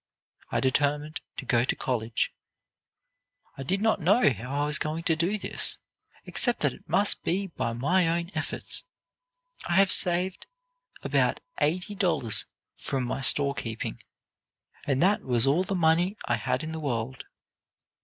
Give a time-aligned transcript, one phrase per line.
[0.49, 2.33] I determined to go to college.
[3.55, 5.77] "I did not know how I was going to do this,
[6.25, 8.81] except that it must be by my own efforts.
[9.69, 10.47] I had saved
[11.03, 14.01] about eighty dollars from my store keeping,
[14.87, 17.25] and that was all the money I had in the world.